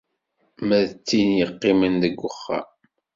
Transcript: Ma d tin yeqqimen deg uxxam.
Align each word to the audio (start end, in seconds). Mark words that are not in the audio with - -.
Ma 0.67 0.79
d 0.89 0.91
tin 1.07 1.29
yeqqimen 1.39 1.93
deg 2.03 2.15
uxxam. 2.29 2.67